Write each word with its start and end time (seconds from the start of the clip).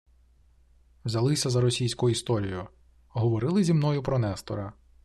«Взялися 1.05 1.49
за 1.49 1.61
Російську 1.61 2.09
Історію; 2.09 2.67
говорили 3.07 3.63
зі 3.63 3.73
мною 3.73 4.03
про 4.03 4.19
Нестора 4.19 4.73